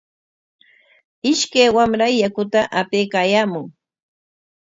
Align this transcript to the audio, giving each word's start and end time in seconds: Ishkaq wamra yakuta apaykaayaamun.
Ishkaq 1.31 1.69
wamra 1.75 2.07
yakuta 2.21 2.61
apaykaayaamun. 2.79 3.65